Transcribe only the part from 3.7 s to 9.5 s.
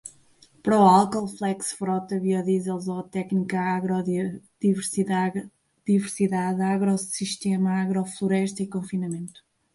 agrobiodiversidade, agroecossistema, agrofloresta, confinamento